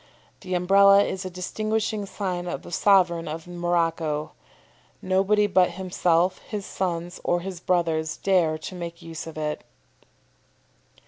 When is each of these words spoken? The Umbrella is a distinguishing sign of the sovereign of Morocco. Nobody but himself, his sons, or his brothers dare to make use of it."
The 0.39 0.55
Umbrella 0.55 1.03
is 1.03 1.25
a 1.25 1.29
distinguishing 1.29 2.07
sign 2.07 2.47
of 2.47 2.63
the 2.63 2.71
sovereign 2.71 3.27
of 3.27 3.45
Morocco. 3.45 4.31
Nobody 4.99 5.45
but 5.45 5.73
himself, 5.73 6.39
his 6.39 6.65
sons, 6.65 7.21
or 7.23 7.41
his 7.41 7.59
brothers 7.59 8.17
dare 8.17 8.57
to 8.57 8.73
make 8.73 9.03
use 9.03 9.27
of 9.27 9.37
it." 9.37 9.63